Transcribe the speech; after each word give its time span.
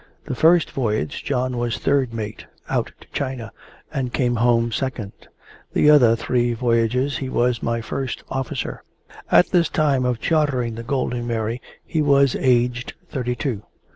The 0.25 0.33
first 0.33 0.71
voyage 0.71 1.23
John 1.23 1.59
was 1.59 1.77
third 1.77 2.11
mate 2.11 2.47
out 2.67 2.91
to 3.01 3.07
China, 3.13 3.51
and 3.93 4.11
came 4.11 4.37
home 4.37 4.71
second. 4.71 5.11
The 5.73 5.91
other 5.91 6.15
three 6.15 6.55
voyages 6.55 7.17
he 7.19 7.29
was 7.29 7.61
my 7.61 7.81
first 7.81 8.23
officer. 8.27 8.81
At 9.31 9.51
this 9.51 9.69
time 9.69 10.03
of 10.03 10.19
chartering 10.19 10.73
the 10.73 10.81
Golden 10.81 11.27
Mary, 11.27 11.61
he 11.85 12.01
was 12.01 12.35
aged 12.35 12.95
thirty 13.09 13.35
two. 13.35 13.61